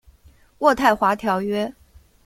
[0.57, 1.71] 渥太华条约。